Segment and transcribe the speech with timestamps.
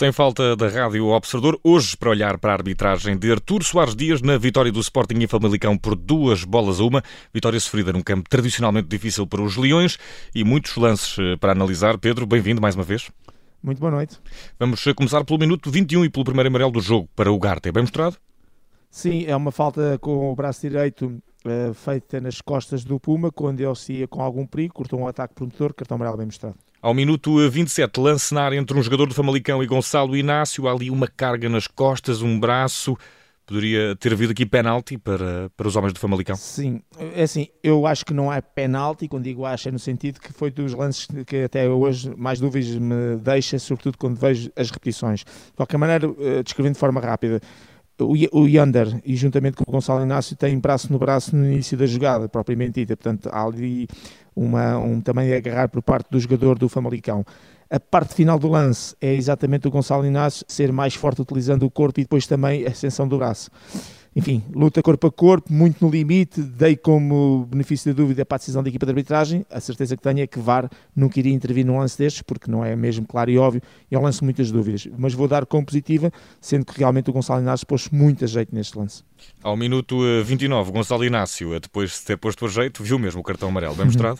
[0.00, 4.22] Sem falta da Rádio Observador, hoje para olhar para a arbitragem de Artur Soares Dias
[4.22, 7.02] na vitória do Sporting em Famalicão por duas bolas a uma.
[7.34, 9.98] Vitória sofrida num campo tradicionalmente difícil para os Leões
[10.34, 11.98] e muitos lances eh, para analisar.
[11.98, 13.10] Pedro, bem-vindo mais uma vez.
[13.62, 14.18] Muito boa noite.
[14.58, 17.68] Vamos eh, começar pelo minuto 21 e pelo primeiro amarelo do jogo para o Garte.
[17.68, 18.16] É bem mostrado?
[18.90, 23.60] Sim, é uma falta com o braço direito uh, feita nas costas do Puma, quando
[23.60, 26.56] ele se ia com algum perigo, cortou um ataque promotor, cartão amarelo bem mostrado.
[26.82, 30.66] Ao minuto 27, lance na área entre um jogador do Famalicão e Gonçalo Inácio.
[30.66, 32.96] Há ali uma carga nas costas, um braço.
[33.44, 36.36] Poderia ter havido aqui penalti para, para os homens do Famalicão?
[36.36, 40.20] Sim, é assim, eu acho que não há penalti, quando digo acho é no sentido
[40.20, 44.70] que foi dos lances que até hoje mais dúvidas me deixa, sobretudo quando vejo as
[44.70, 45.20] repetições.
[45.20, 47.42] De qualquer maneira, eh, descrevendo de forma rápida,
[48.06, 51.86] o Yander e juntamente com o Gonçalo Inácio têm braço no braço no início da
[51.86, 53.88] jogada, propriamente dita, portanto há ali
[54.34, 57.24] uma, um também agarrar por parte do jogador do Famalicão.
[57.68, 61.70] A parte final do lance é exatamente o Gonçalo Inácio ser mais forte utilizando o
[61.70, 63.50] corpo e depois também a extensão do braço
[64.14, 68.38] enfim, luta corpo a corpo, muito no limite, dei como benefício da dúvida para a
[68.38, 71.64] decisão da equipa de arbitragem, a certeza que tenho é que VAR nunca iria intervir
[71.64, 74.50] num lance destes, porque não é mesmo claro e óbvio, e é um lance muitas
[74.50, 78.26] dúvidas, mas vou dar como positiva, sendo que realmente o Gonçalo Inácio pôs muito a
[78.26, 79.04] jeito neste lance.
[79.42, 83.24] Ao minuto 29, eh, Gonçalo Inácio, depois de ter posto a jeito, viu mesmo o
[83.24, 84.18] cartão amarelo, bem mostrado?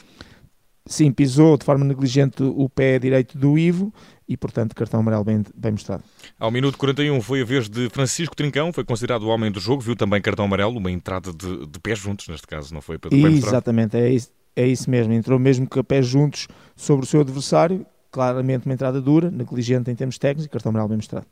[0.87, 3.93] Sim, pisou de forma negligente o pé direito do Ivo
[4.29, 6.03] e, portanto, cartão amarelo bem, bem mostrado.
[6.39, 9.83] Ao minuto 41 foi a vez de Francisco Trincão, foi considerado o homem do jogo,
[9.83, 12.99] viu também cartão amarelo, uma entrada de, de pés juntos, neste caso, não foi?
[12.99, 17.21] Pedro, Exatamente, é isso, é isso mesmo, entrou mesmo com pés juntos sobre o seu
[17.21, 21.27] adversário, claramente uma entrada dura, negligente em termos técnicos, cartão amarelo bem mostrado.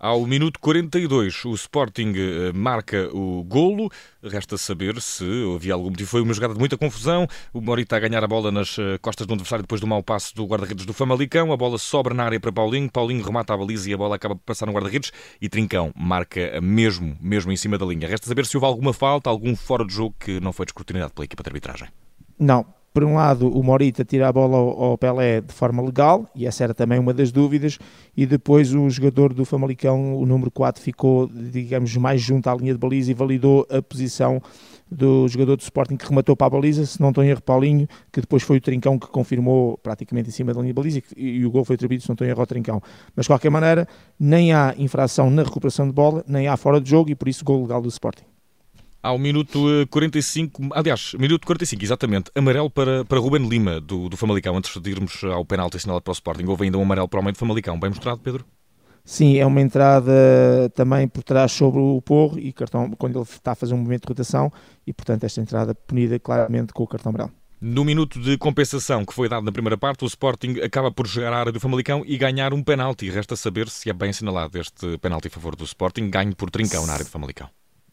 [0.00, 3.90] Ao minuto 42, o Sporting eh, marca o golo.
[4.22, 5.24] Resta saber se
[5.56, 6.08] havia algum motivo.
[6.08, 7.26] Foi uma jogada de muita confusão.
[7.52, 10.34] O Morita a ganhar a bola nas eh, costas do adversário depois do mau passo
[10.36, 11.52] do guarda-redes do Famalicão.
[11.52, 12.88] A bola sobra na área para Paulinho.
[12.88, 15.10] Paulinho remata a baliza e a bola acaba por passar no guarda-redes.
[15.40, 18.06] E Trincão marca mesmo, mesmo em cima da linha.
[18.06, 21.24] Resta saber se houve alguma falta, algum fora de jogo que não foi descortinado pela
[21.24, 21.88] equipa de arbitragem.
[22.38, 22.64] Não,
[22.98, 26.64] por um lado, o Morita tira a bola ao, Pelé de forma legal, e essa
[26.64, 27.78] era também uma das dúvidas,
[28.16, 32.72] e depois o jogador do Famalicão, o número 4, ficou, digamos, mais junto à linha
[32.72, 34.42] de baliza e validou a posição
[34.90, 37.86] do jogador do Sporting que rematou para a baliza, se não estou em erro, Paulinho,
[38.10, 41.38] que depois foi o Trincão que confirmou praticamente em cima da linha de baliza e,
[41.38, 42.82] e o gol foi atribuído, se não estou em erro, ao Trincão.
[43.14, 43.86] Mas de qualquer maneira,
[44.18, 47.44] nem há infração na recuperação de bola, nem há fora de jogo e por isso
[47.44, 48.24] gol legal do Sporting.
[49.00, 54.16] Ao minuto 45, eh, aliás, minuto 45, exatamente, amarelo para, para Ruben Lima, do, do
[54.16, 56.44] Famalicão, antes de irmos ao penalti assinalado para o Sporting.
[56.46, 57.78] Houve ainda um amarelo para o meio do Famalicão.
[57.78, 58.44] Bem mostrado, Pedro?
[59.04, 60.12] Sim, é uma entrada
[60.74, 64.02] também por trás sobre o Porro e cartão, quando ele está a fazer um movimento
[64.02, 64.52] de rotação
[64.86, 67.32] e, portanto, esta entrada punida claramente com o cartão amarelo.
[67.60, 71.32] No minuto de compensação que foi dado na primeira parte, o Sporting acaba por chegar
[71.32, 73.08] à área do Famalicão e ganhar um penalti.
[73.08, 76.86] Resta saber se é bem assinalado este penalti a favor do Sporting, ganho por trincão
[76.86, 77.48] na área do Famalicão.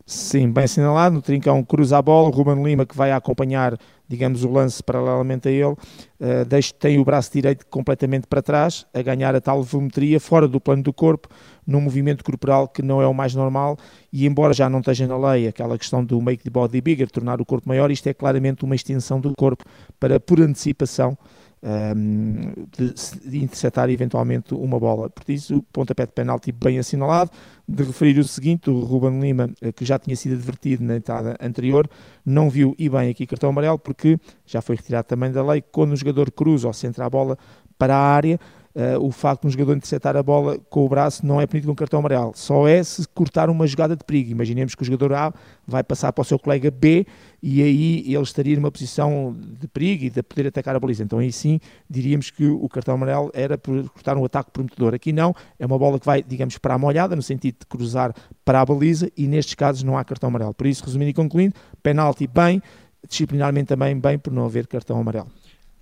[0.08, 1.16] Sim, bem assinalado.
[1.16, 2.30] No Trincão cruza a bola.
[2.30, 3.76] Ruben Lima, que vai acompanhar,
[4.08, 8.86] digamos, o lance paralelamente a ele, uh, deixa, tem o braço direito completamente para trás,
[8.94, 11.28] a ganhar a tal volumetria, fora do plano do corpo,
[11.66, 13.78] num movimento corporal que não é o mais normal.
[14.14, 17.42] E embora já não esteja na lei aquela questão do make the body bigger, tornar
[17.42, 19.66] o corpo maior, isto é claramente uma extensão do corpo
[20.00, 21.18] para, por antecipação,
[21.66, 22.94] um, de,
[23.28, 25.10] de, interceptar eventualmente uma bola.
[25.10, 27.32] Por isso, pontapé de penalti bem assinalado.
[27.68, 31.36] De referir o seguinte: o Ruben Lima, eh, que já tinha sido advertido na entrada
[31.42, 31.90] anterior,
[32.24, 35.64] não viu e bem aqui cartão amarelo, porque já foi retirado também da lei.
[35.72, 37.36] Quando o jogador cruza ou centra a bola
[37.78, 38.40] para a área,
[38.76, 41.68] uh, o facto de um jogador interceptar a bola com o braço não é punido
[41.68, 42.34] com cartão amarelo.
[42.36, 44.32] Só é se cortar uma jogada de perigo.
[44.32, 45.34] Imaginemos que o jogador A
[45.66, 47.08] vai passar para o seu colega B
[47.42, 51.04] e aí ele estaria numa posição de perigo e de poder atacar a baliza.
[51.04, 51.60] Então aí sim
[51.90, 54.94] diríamos que o cartão amarelo era por cortar um ataque prometedor.
[54.94, 58.14] Aqui não, é uma bola que vai, digamos, para a molhada, no sentido de cruzar
[58.44, 60.54] para a baliza e nestes casos não há cartão amarelo.
[60.54, 62.62] Por isso, resumindo e concluindo, penalti bem,
[63.08, 65.28] disciplinarmente também bem por não haver cartão amarelo.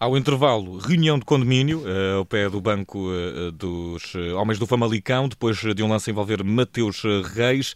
[0.04, 4.68] Ao intervalo, reunião de condomínio, uh, ao pé do banco uh, dos uh, homens do
[4.68, 7.04] Famalicão, depois de um lance envolver Mateus
[7.34, 7.74] Reis,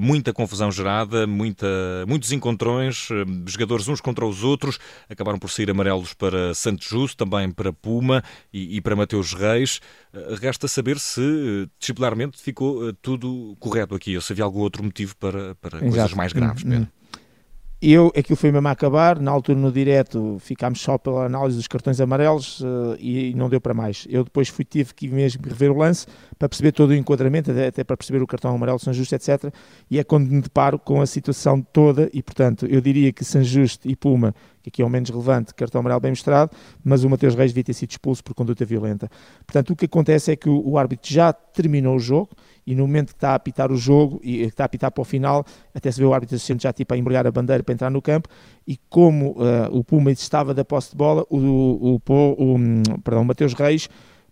[0.00, 1.68] muita confusão gerada, muita,
[2.08, 3.08] muitos encontrões,
[3.46, 4.76] jogadores uns contra os outros,
[5.08, 9.80] acabaram por sair amarelos para Santos Justo, também para Puma e, e para Mateus Reis.
[10.42, 15.54] resta saber se disciplinarmente ficou tudo correto aqui, ou se havia algum outro motivo para,
[15.54, 16.88] para coisas mais graves, Pedro.
[17.80, 21.68] Eu, aquilo foi mesmo a acabar, na altura no direto ficámos só pela análise dos
[21.68, 24.04] cartões amarelos uh, e, não deu para mais.
[24.10, 26.04] Eu depois fui, tive que mesmo rever o lance
[26.36, 29.52] para perceber todo o enquadramento, até, até para perceber o cartão amarelo São Justo, etc.
[29.88, 33.44] E é quando me deparo com a situação toda e, portanto, eu diria que São
[33.44, 36.50] Justo e Puma, que aqui é o menos relevante, cartão amarelo bem mostrado,
[36.84, 39.10] mas o Mateus Reis devia ter sido expulso por conduta violenta.
[39.46, 42.30] Portanto, o que acontece é que o, árbitro já terminou o jogo,
[42.66, 45.02] e no momento que está a apitar o jogo e que está a apitar para
[45.02, 45.44] o final,
[45.74, 48.02] até se vê o árbitro assistente já tipo a embrulhar a bandeira para entrar no
[48.02, 48.28] campo
[48.66, 52.82] e como uh, o Puma estava da posse de bola, o, o, o, o, hum,
[53.02, 53.88] perdão, o Mateus Reis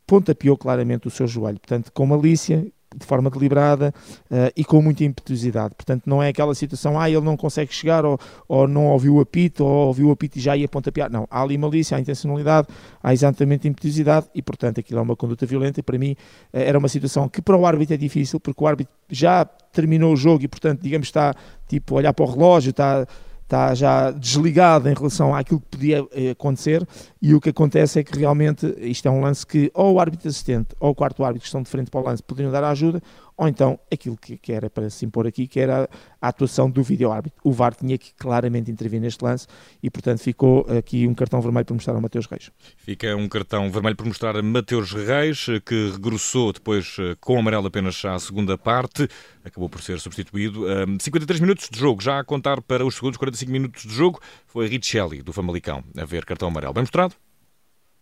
[0.06, 1.58] pontapeou claramente o seu joelho.
[1.58, 3.92] Portanto, com malícia, de forma deliberada
[4.30, 5.74] uh, e com muita impetuosidade.
[5.74, 9.20] Portanto, não é aquela situação, ah, ele não consegue chegar ou, ou não ouviu o
[9.20, 11.10] apito ou ouviu o apito e já ia pontapear.
[11.10, 12.68] Não, há ali malícia, há intencionalidade,
[13.02, 16.16] há exatamente impetuosidade e, portanto, aquilo é uma conduta violenta e para mim uh,
[16.58, 20.16] era uma situação que para o árbitro é difícil porque o árbitro já terminou o
[20.16, 21.34] jogo e, portanto, digamos, está
[21.68, 23.06] tipo a olhar para o relógio, está
[23.46, 26.86] está já desligado em relação àquilo que podia eh, acontecer
[27.22, 30.28] e o que acontece é que realmente isto é um lance que ou o árbitro
[30.28, 33.00] assistente ou o quarto árbitro que estão de frente para o lance poderiam dar ajuda
[33.36, 35.88] ou então aquilo que, que era para se impor aqui, que era a,
[36.26, 37.38] a atuação do vídeo-árbitro.
[37.44, 39.46] O VAR tinha que claramente intervir neste lance
[39.82, 42.50] e, portanto, ficou aqui um cartão vermelho para mostrar a Mateus Reis.
[42.76, 47.66] Fica um cartão vermelho para mostrar a Mateus Reis, que regressou depois eh, com amarelo
[47.66, 49.08] apenas à segunda parte,
[49.44, 50.64] acabou por ser substituído.
[51.00, 54.66] 53 minutos de jogo, já a contar para os segundos 45 minutos de jogo, foi
[54.66, 56.72] Richelli, do Famalicão, a ver cartão amarelo.
[56.72, 57.14] Bem mostrado?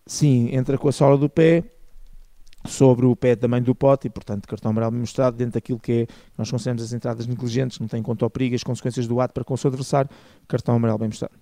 [0.07, 1.65] Sim, entra com a sola do pé,
[2.67, 6.07] sobre o pé também do pote e, portanto, cartão amarelo mostrado dentro daquilo que é,
[6.39, 9.35] nós consideramos as entradas negligentes, não tem em conta o perigo, as consequências do ato
[9.35, 10.11] para com o seu adversário,
[10.49, 11.35] cartão amarelo bem mostrado.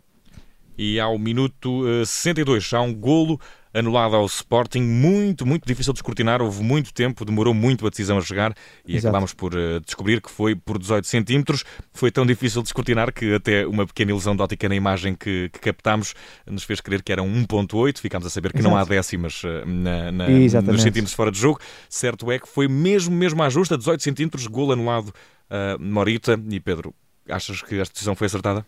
[0.77, 3.39] E ao minuto 62 eh, há um golo
[3.75, 8.19] anulado ao Sporting, muito, muito difícil de escrutinar, houve muito tempo, demorou muito a decisão
[8.19, 8.55] a chegar
[8.87, 9.09] e Exato.
[9.09, 11.65] acabámos por uh, descobrir que foi por 18 centímetros.
[11.93, 15.49] Foi tão difícil de escrutinar que até uma pequena ilusão de ótica na imagem que,
[15.53, 16.15] que captámos
[16.47, 18.75] nos fez crer que era 1.8, ficámos a saber que Exato.
[18.75, 21.61] não há décimas uh, na, na, nos centímetros fora de jogo.
[21.89, 26.39] Certo é que foi mesmo, mesmo à justa, 18 centímetros, golo anulado uh, Morita.
[26.51, 26.95] E Pedro,
[27.29, 28.65] achas que esta decisão foi acertada?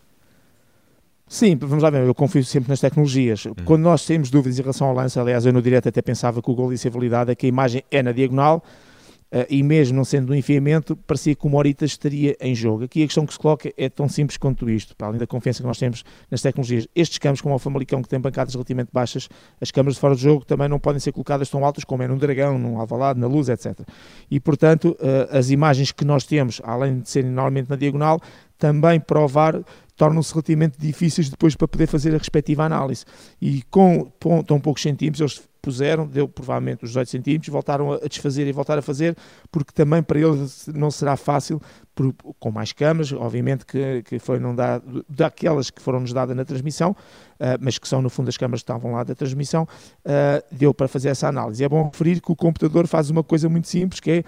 [1.27, 3.45] Sim, vamos lá ver, eu confio sempre nas tecnologias.
[3.45, 3.53] Uhum.
[3.65, 6.51] Quando nós temos dúvidas em relação ao lance, aliás, eu no direto até pensava que
[6.51, 8.63] o gol ia ser validado, é que a imagem é na diagonal
[9.31, 12.83] uh, e mesmo não sendo um enfiamento, parecia que o Morita estaria em jogo.
[12.83, 15.61] Aqui a questão que se coloca é tão simples quanto isto, para além da confiança
[15.61, 16.87] que nós temos nas tecnologias.
[16.95, 19.27] Estes campos, como o Famalicão, que tem bancadas relativamente baixas,
[19.59, 22.07] as câmaras de fora de jogo também não podem ser colocadas tão altas como é
[22.07, 23.79] num dragão, num alvalade, na luz, etc.
[24.29, 28.21] E, portanto, uh, as imagens que nós temos, além de serem normalmente na diagonal,
[28.57, 29.61] também provar
[29.95, 33.05] tornam-se relativamente difíceis depois para poder fazer a respectiva análise.
[33.41, 34.11] E com,
[34.45, 38.77] tão poucos centímetros, eles puseram, deu provavelmente os 18 centímetros, voltaram a desfazer e voltar
[38.77, 39.17] a fazer,
[39.51, 41.59] porque também para eles não será fácil,
[41.95, 46.35] por, com mais câmaras, obviamente que, que foi não dar, daquelas que foram nos dadas
[46.37, 49.63] na transmissão, uh, mas que são no fundo as câmaras que estavam lá da transmissão,
[49.63, 51.63] uh, deu para fazer essa análise.
[51.63, 54.23] É bom referir que o computador faz uma coisa muito simples, que é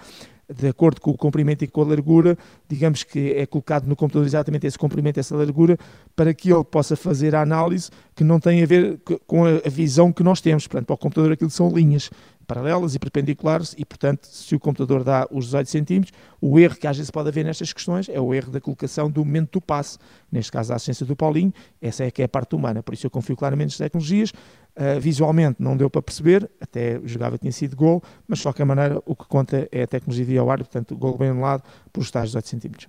[0.52, 2.36] de acordo com o comprimento e com a largura,
[2.68, 5.78] digamos que é colocado no computador exatamente esse comprimento, essa largura,
[6.16, 10.12] para que ele possa fazer a análise que não tem a ver com a visão
[10.12, 10.66] que nós temos.
[10.66, 12.10] Portanto, para o computador aquilo são linhas
[12.48, 16.86] paralelas e perpendiculares e, portanto, se o computador dá os 18 centímetros, o erro que
[16.86, 19.98] às vezes pode haver nestas questões é o erro da colocação do momento do passe.
[20.32, 22.82] Neste caso, a assistência do Paulinho, essa é que é a parte humana.
[22.82, 24.32] Por isso eu confio claramente nas tecnologias.
[24.78, 29.02] Uh, visualmente não deu para perceber, até jogava tinha sido gol, mas de qualquer maneira
[29.04, 32.28] o que conta é a tecnologia ao ar, portanto, gol bem anulado por os tais
[32.28, 32.88] 18 centímetros.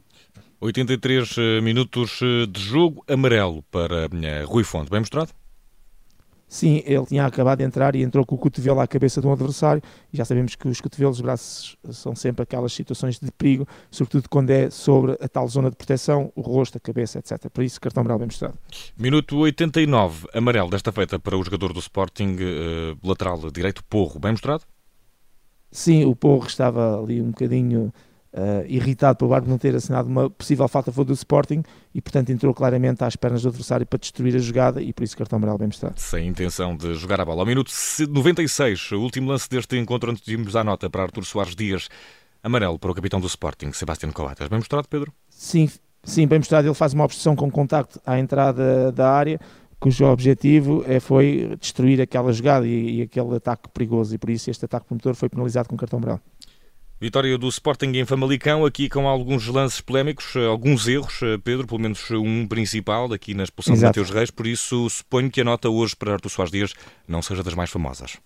[0.62, 4.08] 83 eh, minutos eh, de jogo amarelo para
[4.46, 4.92] Rui Fonte.
[4.92, 5.31] Bem mostrado?
[6.50, 9.32] Sim, ele tinha acabado de entrar e entrou com o cotovelo à cabeça de um
[9.32, 9.84] adversário.
[10.12, 14.28] E já sabemos que os cotovelos, os braços são sempre aquelas situações de perigo, sobretudo
[14.28, 17.50] quando é sobre a tal zona de proteção, o rosto, a cabeça, etc.
[17.54, 18.58] Por isso, cartão amarelo bem mostrado.
[18.98, 24.32] Minuto 89, amarelo desta feita para o jogador do Sporting, uh, lateral direito, Porro, bem
[24.32, 24.64] mostrado?
[25.72, 27.94] Sim, o Porro estava ali um bocadinho
[28.31, 31.64] Uh, irritado pelo árbitro não ter assinado uma possível falta foi do Sporting
[31.95, 35.18] e portanto entrou claramente às pernas do adversário para destruir a jogada e por isso
[35.18, 36.00] cartão amarelo bem mostrado.
[36.00, 37.42] Sem intenção de jogar a bola.
[37.42, 37.71] Ao minuto
[38.07, 41.90] 96, o último lance deste encontro antes de irmos à nota para Artur Soares Dias,
[42.44, 44.48] amarelo para o capitão do Sporting, Sebastião Coates.
[44.48, 45.12] Bem mostrado, Pedro?
[45.28, 45.68] Sim,
[46.04, 46.68] sim, bem mostrado.
[46.68, 49.40] Ele faz uma obstrução com contacto à entrada da área
[49.80, 54.50] cujo objetivo é, foi destruir aquela jogada e, e, aquele ataque perigoso e por isso
[54.50, 56.21] este ataque promotor foi penalizado com cartão amarelo.
[57.02, 61.66] Vitória do Sporting em Famalicão, aqui com alguns lances polémicos, eh, alguns erros, eh, Pedro,
[61.66, 63.94] pelo menos um principal, aqui na expulsão Exato.
[63.94, 66.74] de Mateus Reis, por isso suponho que a nota hoje para Artur Soares Dias
[67.08, 68.18] não seja das mais famosas.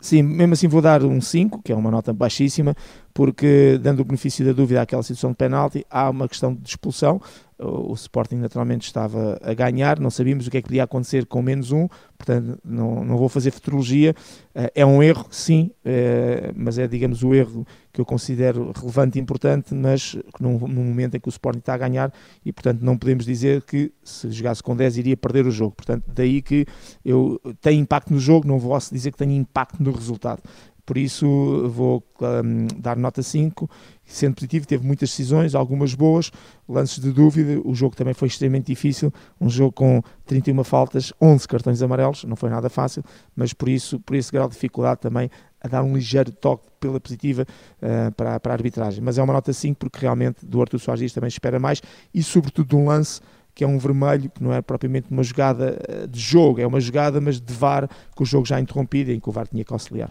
[0.00, 2.74] Sim, mesmo assim vou dar um 5, que é uma nota baixíssima,
[3.12, 7.20] porque dando o benefício da dúvida àquela situação de penalti, há uma questão de expulsão,
[7.62, 11.42] o Sporting naturalmente estava a ganhar, não sabíamos o que é que podia acontecer com
[11.42, 11.86] menos um,
[12.16, 14.14] portanto não, não vou fazer futurologia,
[14.54, 19.18] eh, é um erro, sim, eh, mas é digamos o erro que eu considero relevante
[19.18, 22.12] e importante, mas num, num momento em que o Sporting está a ganhar
[22.44, 26.04] e portanto não podemos dizer que se jogasse com 10 iria perder o jogo, portanto
[26.08, 26.64] daí que
[27.04, 30.42] eu tenho impacto no jogo, não vou dizer que tenho impacto no resultado
[30.84, 33.68] por isso vou um, dar nota 5,
[34.04, 36.30] sendo positivo, teve muitas decisões, algumas boas,
[36.68, 41.46] lances de dúvida, o jogo também foi extremamente difícil, um jogo com 31 faltas, 11
[41.46, 43.04] cartões amarelos, não foi nada fácil,
[43.36, 46.98] mas por isso, por esse grau de dificuldade também, a dar um ligeiro toque pela
[46.98, 49.02] positiva uh, para, para a arbitragem.
[49.02, 51.82] Mas é uma nota 5 porque realmente do Artur Soares Dias também espera mais.
[52.14, 53.20] E sobretudo de um lance
[53.54, 56.80] que é um vermelho, que não é propriamente uma jogada eh, de jogo, é uma
[56.80, 59.72] jogada mas de VAR, com o jogo já interrompido em que o VAR tinha que
[59.72, 60.10] auxiliar.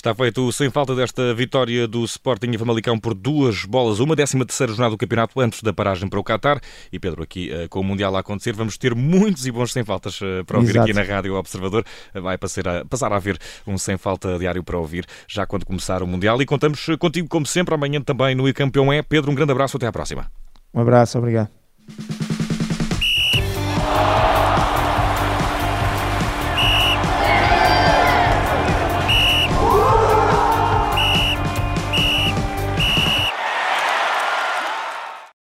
[0.00, 4.46] Está feito sem falta desta vitória do Sporting e Famalicão por duas bolas, uma décima
[4.46, 6.58] terceira jornada do campeonato antes da paragem para o Qatar.
[6.90, 9.84] E Pedro, aqui eh, com o Mundial a acontecer, vamos ter muitos e bons sem
[9.84, 10.84] faltas eh, para ouvir Exato.
[10.84, 11.84] aqui na Rádio Observador.
[12.14, 16.02] Vai passar a, passar a haver um sem falta diário para ouvir já quando começar
[16.02, 16.40] o Mundial.
[16.40, 19.02] E contamos contigo, como sempre, amanhã também no E Campeão é.
[19.02, 20.32] Pedro, um grande abraço, até à próxima.
[20.72, 21.50] Um abraço, obrigado.